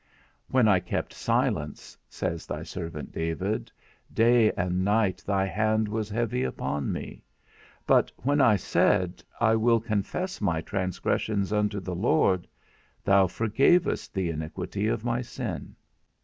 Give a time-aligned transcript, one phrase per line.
[0.47, 3.71] When I kept silence, says thy servant David,
[4.11, 7.23] day and night thy hand was heavy upon me;
[7.85, 12.47] but when I said, I will confess my transgressions unto the Lord,
[13.03, 15.75] thou forgavest the iniquity of my sin.